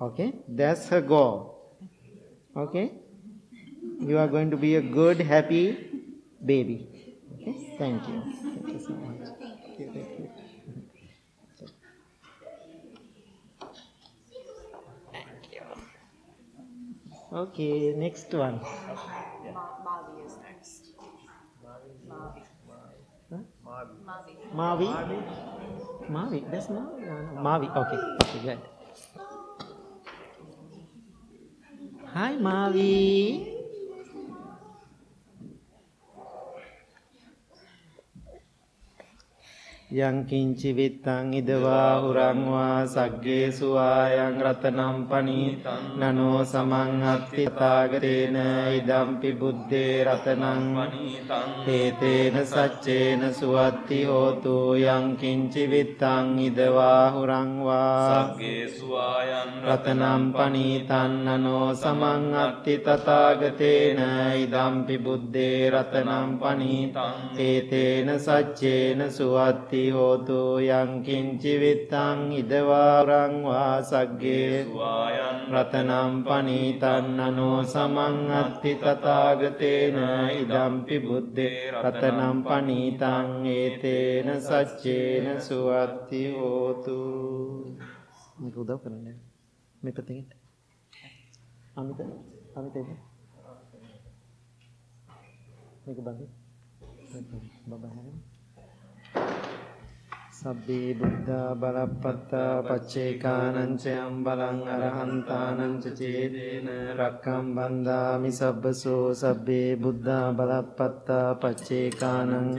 [0.00, 0.32] Okay?
[0.48, 1.76] That's her goal.
[2.56, 2.92] Okay?
[4.00, 5.64] You are going to be a good, happy
[6.44, 6.88] baby.
[7.34, 7.74] Okay?
[7.78, 8.22] Thank you.
[8.42, 9.28] Thank you so much.
[9.40, 9.86] Thank you.
[9.92, 10.30] Thank you.
[15.12, 15.60] Thank you.
[17.32, 18.60] Okay, next one.
[18.60, 20.92] Ma- Mavi is next.
[22.06, 22.42] Mavi.
[23.30, 23.38] Huh?
[23.64, 24.34] Mavi.
[24.54, 24.86] Mavi?
[24.86, 25.91] Mavi, that's
[26.70, 27.40] not no, no.
[27.40, 27.68] Mavi.
[27.70, 28.58] Okay, okay, good.
[32.12, 33.61] Hi, Mavi.
[39.92, 48.38] යං කිංචි විත්තං ඉදවා හුරං වා සග්ගේසු ආයං රතනම් පනීතං නනෝ සමං අත්ති තාගරේන
[48.72, 58.64] ඉදම්පි බුද්දේ රතනං පනීතං හේතේන සච්චේන සුවත්ති හෝතු යං කිංචි විත්තං ඉදවා හුරං වා සග්ගේ
[58.70, 64.02] සුවායන් රතනම් පනීතං නනෝ සමං අත්ති තථාගතේන
[64.38, 74.66] ඉදම්පි බුද්දේ රතනම් පනීතං හේතේන සච්චේන සුවත්ති හෝතු යං කිංචි විත්තං ඉදවා හුරං වා සග්ගේ
[75.52, 79.98] රතනම් පනීතන් නනෝ සමං අත්ති තථාගතේන
[80.34, 87.00] ඉදම්පි බුද්දේ රතනම් පනීතං ඒතේන සච්චේන සුවත්ති හෝතු
[88.38, 89.18] මේක උදව් කරන්න
[89.80, 90.26] මේ පැත්තෙන්.
[91.74, 91.98] අමිත
[92.54, 92.74] අමිත.
[95.84, 96.20] මේක බඳ
[97.68, 98.21] බබා
[100.42, 106.66] සබ්බේ බුද්ධා බලප්පත්තා පච්චේකානංචයම් බලං අරහන්තානංච චේදේන
[106.98, 112.50] රක්කම් බන්දාමි සබ්බසෝ සබ්බේ බුද්ධා බලප්පත්තා පච්චේකානං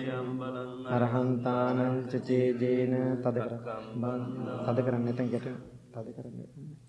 [0.90, 3.54] අරහන්තානංච චේදේන තද කර
[4.66, 5.48] තද කරන්න නැතන් ගැට
[5.94, 6.82] තද කරන්න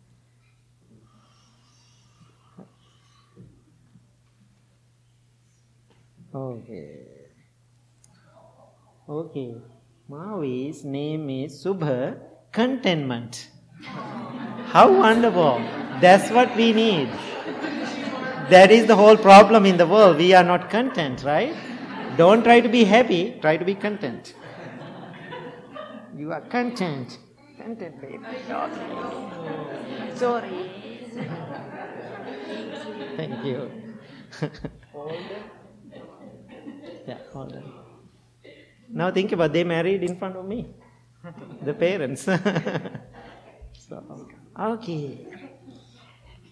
[6.36, 6.86] Okay.
[9.08, 9.73] Okay.
[10.10, 12.18] Mavi's name is Subha
[12.52, 13.48] Contentment.
[14.66, 15.60] How wonderful.
[16.02, 17.08] That's what we need.
[18.50, 20.18] That is the whole problem in the world.
[20.18, 21.56] We are not content, right?
[22.18, 24.34] Don't try to be happy, try to be content.
[26.14, 27.18] You are content.
[27.56, 28.18] Content, baby.
[30.16, 30.70] Sorry.
[33.16, 33.70] Thank you.
[37.06, 37.83] yeah, hold.
[38.94, 40.70] Now think about they married in front of me.
[41.62, 42.22] The parents.
[43.88, 44.28] so,
[44.58, 45.26] okay.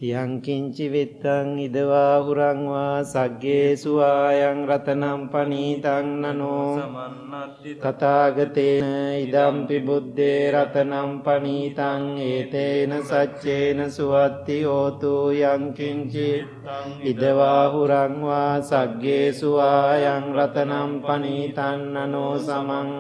[0.02, 6.74] යං කිංචි වෙත්තං ඉදවා හුරං වා සග්ගේසු ආයං රතනම් පනීතං නනෝ
[7.78, 16.30] තථාගතේන ඉදම්පි බුද්දේ රතනම් පනීතං ඒතේන සච්චේන සුවත්ති හෝතු යං කිංචි
[17.04, 22.90] ඉදවා හුරං වා සග්ගේසු ආයං රතනම් පනීතං නනෝ සමං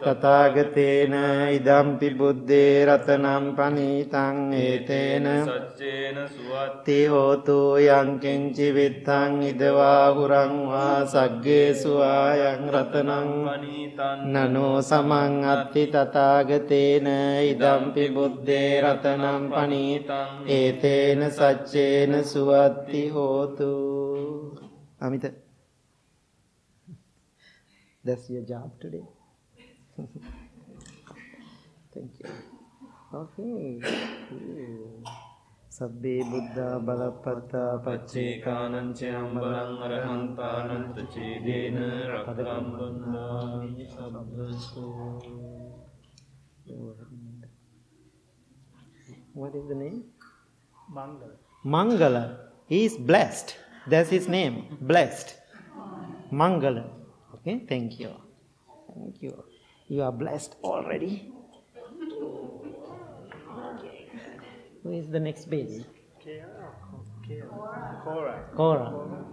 [0.00, 1.14] තථාගතේන
[1.52, 10.98] ඉදම්පි බුද්දේ රතනම් පනීතං ඒතේන සච්චේන සුවත් තේ හෝතු යං කිංචි විත්තං ඉදවා හුරං වා
[11.06, 17.08] සග්ගේසු ආයං රතනං පනීතන් නනෝ සමං අත්ති තථාගතේන
[17.50, 23.72] ඉදම්පි බුද්දේ රතනම් පනීතං ඒතේන සච්චේන සුවත්ති හෝතු
[25.00, 25.24] අමිත
[28.04, 29.04] that's your job today.
[31.92, 32.30] Thank you.
[33.12, 33.80] Okay.
[35.77, 40.83] සබ්බේ බුද්ධා බලපත්තා පච්චේකානං ච අම්බලං අරහන්තානං
[41.13, 41.77] චේදේන
[42.11, 44.87] රකදම් වන්දාමි සබ්බසු
[49.35, 49.99] What is the name?
[50.97, 51.35] Mangala.
[51.65, 52.23] Mangala.
[52.67, 53.55] He is blessed.
[53.87, 54.55] That's his name.
[54.81, 55.35] Blessed.
[56.31, 56.85] Mangala.
[57.35, 58.11] Okay, thank you.
[58.93, 59.33] Thank you.
[59.89, 61.13] You are blessed already.
[64.82, 65.84] Who is the next baby?
[67.24, 68.00] Cora.
[68.04, 68.50] Cora.
[68.54, 68.90] Cora.
[68.94, 69.28] Cora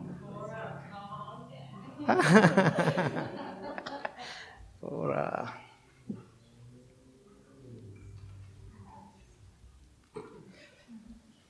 [4.81, 5.53] Kora.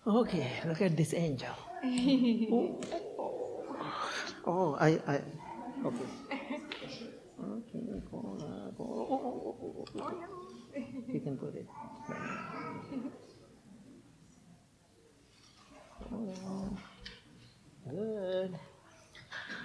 [0.08, 1.50] Okay, look at this angel.
[1.84, 2.80] oh,
[4.46, 5.22] oh, I, I,
[5.84, 6.06] okay.
[7.36, 8.72] Okay, Cora, Cora.
[8.80, 10.14] Oh, oh, oh, oh, oh.
[11.12, 11.68] You can put it.
[16.26, 16.69] 哦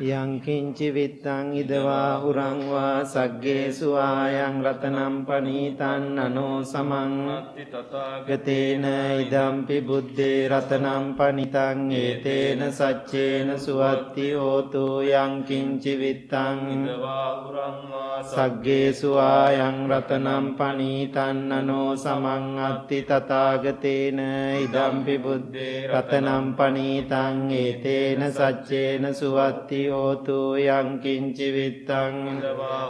[0.01, 7.13] යං කිංචි විත්තං ඉදවා හුරං වා සග්ගේසු ආයං රතනම් පනීතං නනෝ සමං
[8.27, 8.87] ගතේන
[9.19, 19.85] ඉදම්පි බුද්දේ රතනම් පනිතං ඒතේන සච්චේන සුවත්ති හෝතු යං කිංචි විත්තං වාහුරං වා සග්ගේසු ආයං
[19.87, 24.25] රතනම් පනීතං නනෝ සමං අත්ති තථාගතේන
[24.63, 32.17] ඉදම්පි බුද්දේ රතනම් පනීතං ඒතේන සච්චේන සුවත්ති හෝතු යං කිංචි විත්තං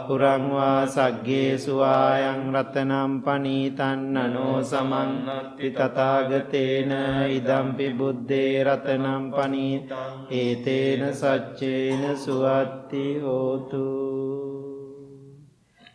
[0.07, 6.93] පුරං වා සග්ගේසු ආයං රතනම් පනීතං නනෝ සමං අත්ති තථාගතේන
[7.37, 13.85] ඉදම්පි බුද්දේ රතනම් පනීතං ඒතේන සච්චේන සුවත්ති හෝතු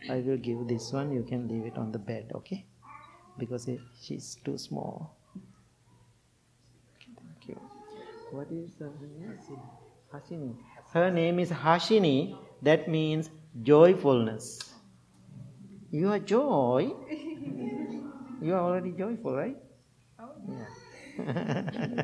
[0.09, 2.65] I will give this one, you can leave it on the bed, okay?
[3.37, 5.17] Because it, she's too small.
[6.95, 7.59] Okay, thank you.
[8.31, 9.37] What is her name?
[10.13, 10.55] Hashini.
[10.97, 13.29] Her name is Hashini, that means
[13.61, 14.45] joyfulness.
[15.91, 16.91] You are joy.
[18.41, 19.57] You are already joyful, right?
[20.19, 20.31] Oh.
[20.49, 22.03] Yeah.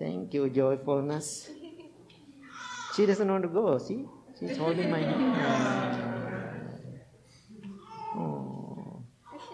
[0.00, 1.50] Thank you, joyfulness.
[2.96, 4.06] She doesn't want to go, see?
[4.40, 6.02] She's holding my hand.
[8.16, 9.04] Oh.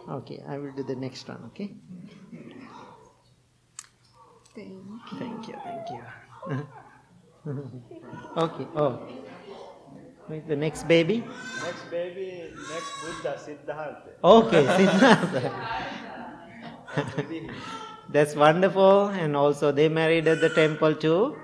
[0.08, 1.74] Okay, I will do the next one, okay?
[4.54, 4.72] Thank
[5.12, 5.18] you.
[5.18, 6.66] Thank you, thank you.
[7.46, 9.00] okay, oh.
[10.28, 11.22] Wait, the next baby?
[11.62, 14.10] Next baby, next Buddha, Siddhartha.
[14.24, 15.52] Okay, Siddhartha.
[18.08, 19.08] That's wonderful.
[19.08, 21.36] And also, they married at the temple too.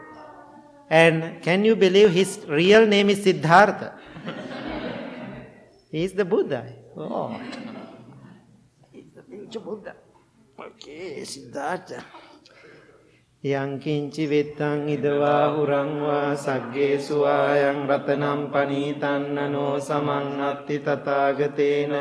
[0.89, 3.99] And can you believe his real name is Siddhartha?
[5.91, 6.73] he is the Buddha.
[6.97, 7.39] Oh.
[8.91, 9.95] He's the future Buddha.
[10.59, 12.05] Okay, Siddhartha.
[13.43, 21.95] යංකින්චි වෙත්තං ඉදවා හුරංවා සග්ගේසු ආයං රතනම් පනීතන්නනෝ සමන් අත්ති තථාගතේන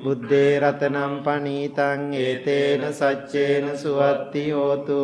[0.00, 5.02] බුද්දේ රතනම් පනීතං ඒතේන සච්චේන සුවත්ති හෝතු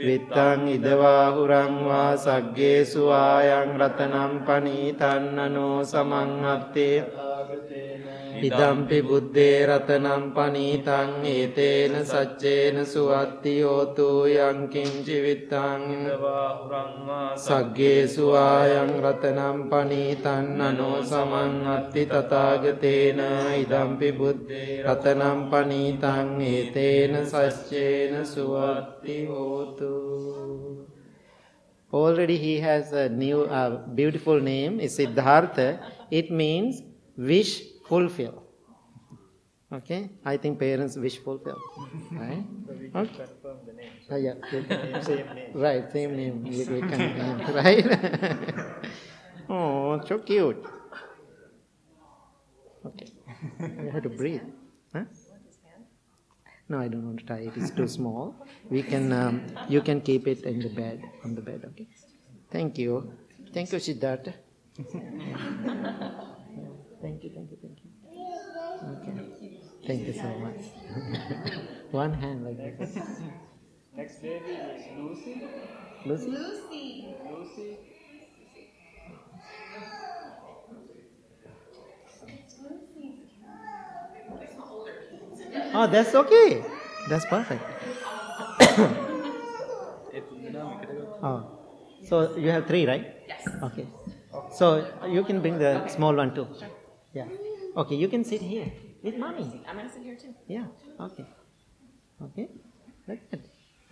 [0.00, 8.09] වෙත්තං ඉදවා හුරංවා සග්ගේසු ආයං රතනම් පනීතන්නනෝ සමන් අත්තේ තථාගතේන
[8.48, 19.58] ඉදම්පි බුද්ධේ රතනම් පනීතං ඒතේන සච්චේන සුවත්ති හෝතු යං කිංචි විත්තං ඉදවාහුරංවා සග්ගේසු ආයං රතනම්
[19.72, 23.20] පනීතන් අනෝ සමං අත්ති තථාගතේන
[23.62, 29.94] ඉදම්පි බුද්ධේ රතනම් පනීතං ඒතේන සච්චේන සුවත්ති හෝතු
[31.92, 35.80] Already he has a new uh, beautiful name, is Siddhartha.
[36.08, 36.82] It means
[37.16, 38.44] wish fulfill.
[39.72, 41.58] Okay, I think parents wish fulfill,
[42.12, 42.44] right?
[42.94, 43.24] Okay.
[44.10, 44.34] Ah, yeah,
[45.00, 45.52] same name.
[45.54, 46.36] Right, same name.
[46.44, 47.02] We, we can,
[47.54, 47.86] right?
[49.48, 50.58] oh, so cute.
[52.84, 53.08] Okay,
[53.84, 54.42] you have to breathe.
[54.92, 55.04] Huh?
[56.68, 57.52] No, I don't want to tie it.
[57.56, 58.34] It's too small.
[58.70, 61.64] We can, um, you can keep it in the bed, on the bed.
[61.70, 61.88] Okay.
[62.50, 63.12] Thank you.
[63.52, 64.34] Thank you, Siddhartha.
[67.02, 67.79] thank you, thank you, thank you.
[68.82, 69.60] Okay.
[69.86, 70.60] Thank you so much.
[71.90, 72.96] One hand like this.
[73.96, 75.42] Next baby is Lucy.
[76.06, 76.30] Lucy?
[76.30, 77.14] Lucy.
[77.30, 77.76] Lucy.
[85.72, 86.64] Oh, that's okay.
[87.08, 87.62] That's perfect.
[91.22, 91.46] oh,
[92.02, 93.14] so you have three, right?
[93.28, 93.48] Yes.
[93.62, 93.86] Okay.
[94.52, 96.46] So you can bring the small one too.
[97.12, 97.26] Yeah.
[97.76, 99.62] Okay, you can sit here with mommy.
[99.68, 100.34] I'm gonna sit here too.
[100.48, 100.66] Yeah.
[100.98, 101.24] Okay.
[102.20, 102.48] Okay.
[103.06, 103.42] That's good.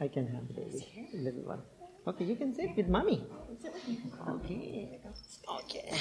[0.01, 1.63] I can have the baby, little one.
[2.07, 3.25] Okay, you can sit with mommy.
[4.29, 5.01] Okay.
[5.61, 5.93] Okay.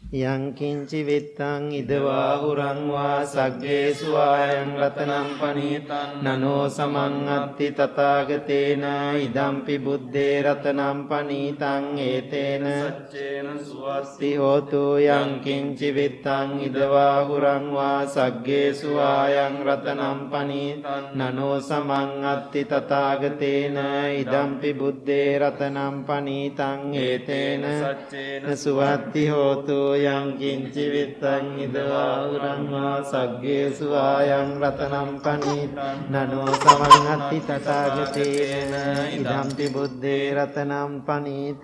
[0.00, 8.86] යං කිංචි විත්තං ඉදවා හුරං වා සග්ගේසු ආයං රතනම් පනීතං නනෝ සමං අත්ති තථාගතේන
[9.18, 18.00] ඉදම්පි බුද්දේ රතනම් පනීතං ඒතේන සච්චේන සුවස්ති ස්ති හෝතු යං කිංචි විත්තං ඉදවා හුරං වා
[18.06, 23.76] සග්ගේසු ආයං රතනම් පනීතං නනෝ සමං අත්ති තථාගතේන
[24.16, 33.88] ඉදම්පි බුද්දේ රතනම් පනීතං ඒතේන සච්චේන සුවත්ති හෝතු යං කිංචි විත්තං ඉදවා උරං වා සග්ගේසු
[33.96, 38.74] ආයං රතනම් පනීතං නනෝ සමංහත්ති තථාගතේන
[39.14, 41.58] ඉදම්පි බුද්දේ රතනම් පනීත්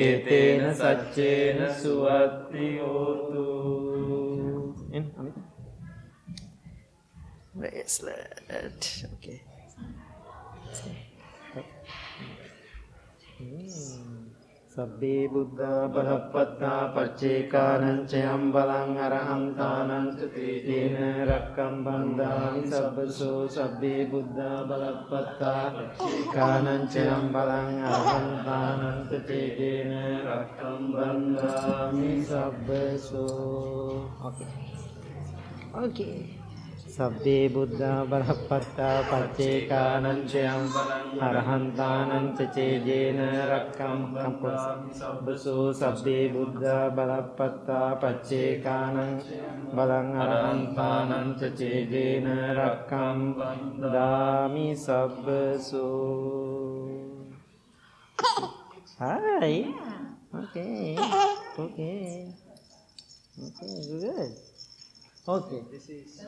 [0.00, 3.48] ඒතේන සච්චේන සුවත්ති හෝතු
[4.92, 5.40] In, Amita.
[7.52, 9.04] Bracelet.
[9.14, 9.40] Okay.
[14.80, 24.64] Sabbi Buddha Bhagavata pacika Nanche Ambalang Arham Tanan Suti Dine Rakam Bandhan Sabbasu Sabbi Buddha
[24.64, 33.28] Bhagavata pacika Nanche Ambalang Arham Tanan Suti Dine Rakam Bandhan Sabbasu
[34.16, 34.48] Oke okay.
[35.76, 36.39] Oke okay.
[36.96, 40.34] सब्दे Buddha बृहपत्ता पच्चेकानञ्च
[41.28, 43.20] अर्हन्तानञ्च चेजेन
[43.52, 49.12] रक्कं कम्पसु सब्दे Buddha बलपत्ता पच्चेकानं
[49.76, 52.28] बलम् अर्हन्तानञ्च चेजेन
[52.60, 53.26] रक्कं
[53.96, 55.86] दामि सब्सु
[59.00, 59.64] Hi.
[60.34, 60.94] Okay.
[61.58, 62.28] Okay.
[63.40, 64.49] Okay, good.
[65.28, 65.62] Okay.
[65.70, 66.24] This is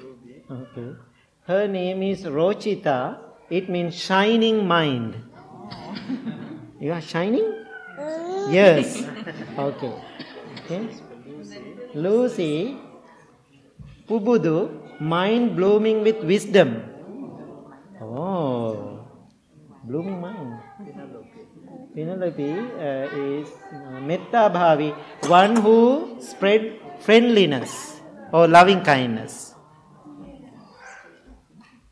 [0.00, 0.42] Ruby.
[0.50, 0.96] Okay.
[1.46, 3.18] Her name is Rochita.
[3.50, 5.14] It means shining mind.
[6.80, 7.44] You are shining?
[8.48, 9.04] Yes.
[9.58, 9.92] Okay.
[10.64, 10.88] Okay.
[11.94, 12.78] Lucy.
[14.08, 15.00] Pubudu.
[15.00, 16.82] Mind blooming with wisdom.
[18.00, 19.04] Oh.
[19.84, 20.60] Blooming mind.
[21.94, 24.94] Penelope uh, is uh, Metta Bhavi,
[25.28, 28.00] one who spread friendliness
[28.32, 29.54] or loving kindness.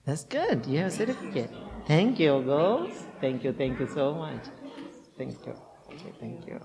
[0.05, 0.67] That's good.
[0.67, 1.51] You have a certificate.
[1.87, 2.91] Thank you, girls.
[3.21, 4.43] Thank you, thank you so much.
[5.17, 5.55] Thank you.
[5.93, 6.61] Okay, thank you.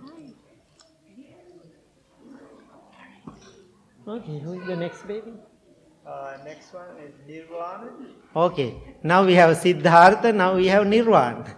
[4.07, 5.33] Okay, who is the next baby?
[6.07, 7.91] Uh, next one is Nirvana.
[8.35, 8.73] Okay,
[9.03, 11.55] now we have Siddhartha, now we have Nirvana.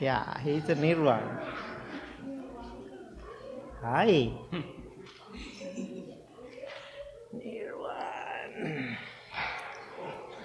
[0.00, 1.44] Yeah, he's a Nirvana.
[3.82, 4.32] Hi.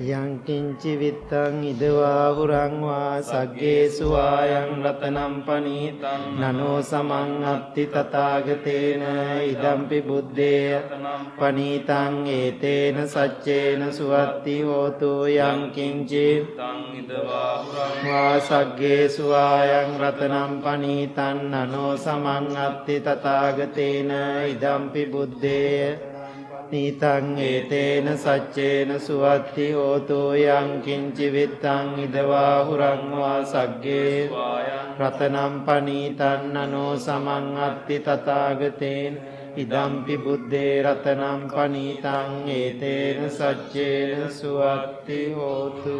[0.02, 9.04] යං කිංචි විත්තං ඉදවා හුරං වා සග්ගේසු ආයං රතනම් පනීතං නනෝ සමං අත්ති තථාගතේන
[9.44, 10.82] ඉදම්පි බුද්දේ
[11.38, 16.28] පනීතං ඒතේන සච්චේන සුවත්ති හෝතු යං කිංචි
[16.58, 24.12] තං ඉදවා හුරං වා සග්ගේසු ආයං රතනම් පනීතං නනෝ සමං අත්ති තථාගතේන
[24.48, 26.11] ඉදම්පි බුද්දේ
[26.72, 34.30] නීතං ඒතේන සච්චේන සුවත්ති හෝතු යං කිංචි විත්තං ඉදවා හුරං වා සග්ගේ
[35.00, 39.16] රතනම් පනීතං නනෝ සමං අත්ති තථාගතේන
[39.56, 46.00] ඉදම්පි බුද්දේ රතනම් පනීතං ඒතේන සච්චේන සුවත්ති හෝතු.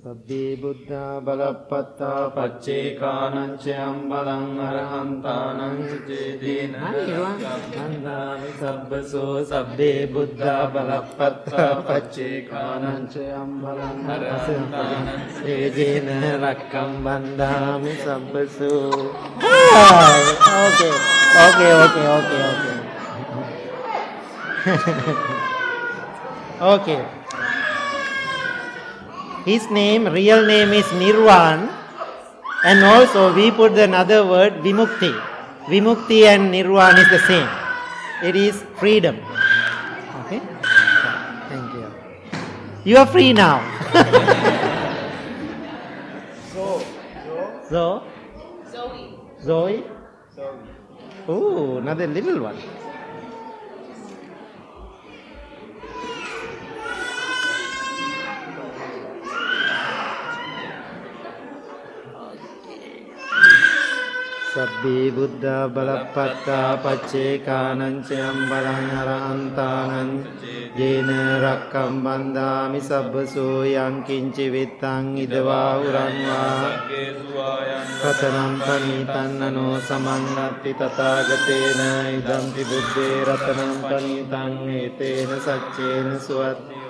[0.00, 13.14] සබ්බේ බුද්ධා බලප්පත්තා පච්චේ කානංච අම්බලං අරහන්තානං චේතේන සම්බන්දාමි සබ්බසෝ සබ්බේ බුද්ධා බලප්පත්තා පච්චේ කානංච
[13.34, 19.04] අම්බලං අරහන්තානං චේතේන රක්කම් බන්දාමි සබ්බසෝ
[20.56, 20.96] ඕකේ
[21.36, 22.78] ඕකේ ඕකේ ඕකේ ඕකේ
[26.62, 27.19] ඕකේ
[29.50, 31.66] his name, real name is Nirvan,
[32.64, 35.10] and also we put another word Vimukti.
[35.66, 37.48] Vimukti and Nirvan is the same.
[38.22, 39.16] It is freedom.
[40.22, 40.40] Okay?
[41.50, 41.88] Thank you.
[42.84, 43.58] You are free now.
[46.54, 46.62] So,
[47.70, 48.02] so, so,
[48.70, 49.18] Zoe.
[49.42, 49.84] Zoe.
[50.36, 50.58] so.
[51.26, 52.58] Oh, another little one.
[64.50, 70.10] සබ්බේ බුද්ධා බලප්පත්තා පච්චේකානංචයම් බලං අරහන්තානං
[70.76, 71.10] ජේන
[71.44, 76.66] රක්කම් බන්දාමි සබ්බසෝ යං කිංචි විත්තං ඉදවා උරං වා
[78.02, 81.82] රතනම් පනීතන්නනෝ සමංගත්ති තථාගතේන
[82.12, 86.89] ඉදම්පි බුද්දේ රතනම් පනීතං ඒතේන සච්චේන සුවත්ති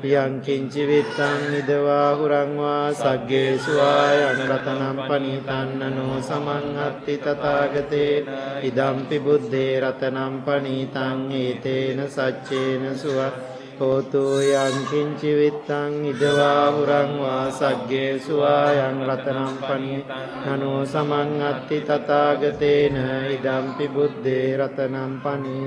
[0.00, 8.14] පියං කිංචි විත්තං නිදවා හුරංවා සග්ගේසු ආයනතනම් පනීතන්නනෝ සමං අත්ති තථාගතේ
[8.62, 13.32] ඉදම්පි බුද්දේ රතනම් පනීතං ඒතේන සච්චේන සුවා
[13.78, 19.98] හෝතු යං කිංචි විත්තං ඉදවා හුරං වා සග්ගේසු ආයං රතනම් පනි
[20.46, 22.98] නනෝ සමං අත්ති තථාගතේන
[23.36, 25.58] ඉදම්පි බුද්දේ රතනම් පනි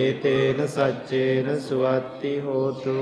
[0.00, 2.98] ඒතේන සච්චේන සුවත්ති හෝතු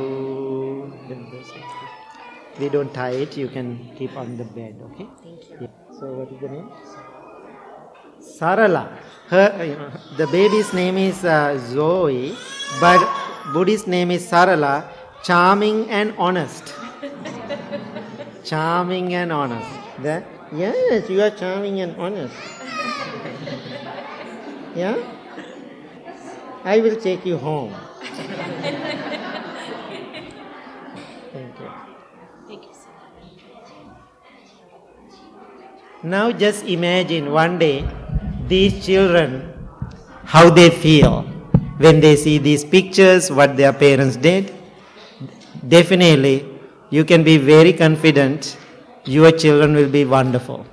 [2.59, 5.09] We don't tie it, you can keep on the bed, okay?
[5.22, 5.57] Thank you.
[5.62, 5.98] Yeah.
[5.98, 6.68] So what is the name?
[8.20, 8.84] Sarala.
[9.28, 12.36] Her, uh, the baby's name is uh, Zoe,
[12.80, 13.00] but
[13.53, 14.88] Buddhist name is Sarala,
[15.22, 16.74] charming and honest.
[18.45, 19.68] charming and honest.
[20.03, 22.34] That, yes, you are charming and honest.
[24.74, 24.97] yeah?
[26.64, 27.74] I will take you home.
[31.32, 31.70] Thank you.
[32.49, 33.34] Thank you so much.
[36.03, 37.84] Now just imagine one day
[38.49, 39.53] these children
[40.24, 41.24] how they feel
[41.79, 44.53] when they see these pictures, what their parents did.
[45.66, 46.47] Definitely,
[46.91, 48.57] you can be very confident
[49.05, 50.66] your children will be wonderful.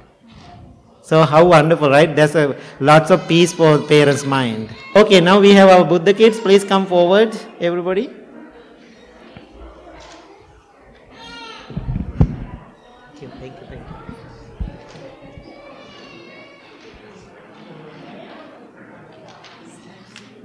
[1.01, 2.15] So how wonderful, right?
[2.15, 4.69] There's a lots of peace for parents' mind.
[4.95, 6.39] Okay, now we have our Buddha kids.
[6.39, 8.09] Please come forward, everybody.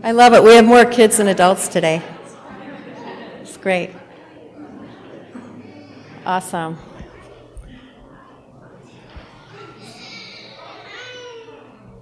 [0.07, 0.45] I love it.
[0.45, 2.01] We have more kids than adults today.
[3.41, 3.91] It's great.
[6.25, 6.79] Awesome.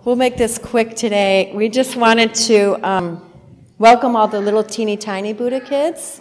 [0.05, 1.51] We'll make this quick today.
[1.55, 3.33] We just wanted to um,
[3.79, 6.21] welcome all the little teeny tiny Buddha kids.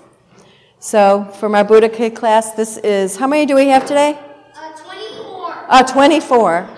[0.80, 4.18] So, from our Buddha kid class, this is how many do we have today?
[4.56, 5.66] Uh, 24.
[5.68, 6.70] Uh, 24.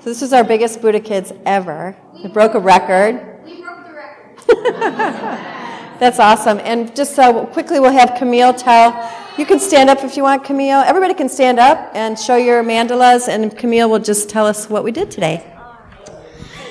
[0.00, 1.96] So, this is our biggest Buddha kids ever.
[2.22, 3.14] We broke a record.
[3.46, 4.51] We broke the record.
[5.98, 6.58] That's awesome.
[6.60, 8.92] And just uh, quickly, we'll have Camille tell.
[9.38, 10.80] You can stand up if you want, Camille.
[10.80, 14.84] Everybody can stand up and show your mandalas, and Camille will just tell us what
[14.84, 15.44] we did today.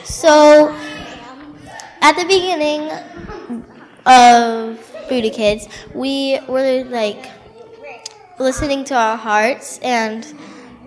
[0.04, 0.76] So,
[2.02, 2.92] at the beginning
[4.06, 4.80] of
[5.10, 7.30] Buddha Kids, we were like
[8.40, 10.26] listening to our hearts and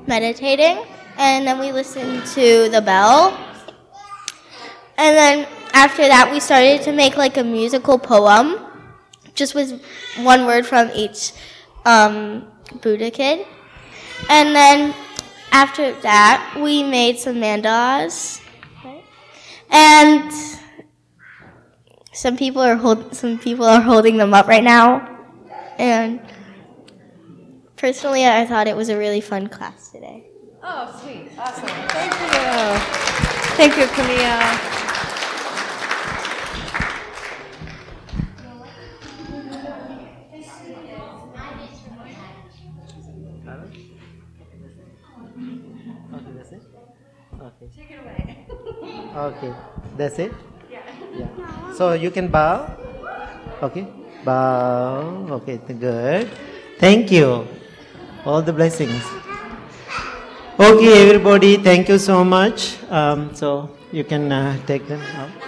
[0.07, 0.85] meditating,
[1.19, 3.39] and then we listened to the bell.
[4.97, 8.59] And then after that, we started to make like a musical poem,
[9.35, 9.83] just with
[10.23, 11.33] one word from each
[11.85, 12.47] um,
[12.81, 13.47] Buddha kid.
[14.31, 14.95] And then
[15.53, 18.41] after that, we made some mandalas.
[19.71, 20.31] And
[22.13, 25.11] some people are hold, some people are holding them up right now.
[25.79, 26.21] And
[27.77, 30.29] personally, I thought it was a really fun class today.
[30.63, 31.31] Oh, sweet.
[31.37, 31.67] Awesome.
[31.67, 32.79] Thank you.
[33.57, 34.84] Thank you, Camille.
[49.17, 49.53] Okay,
[49.97, 50.33] that's it?
[50.71, 50.83] Yeah.
[51.75, 52.71] So you can bow.
[53.63, 53.87] Okay,
[54.25, 55.27] bow.
[55.43, 56.31] Okay, good.
[56.79, 57.47] Thank you.
[58.25, 59.05] All the blessings.
[60.59, 62.79] Okay, everybody, thank you so much.
[62.91, 65.44] Um, so you can uh, take them out.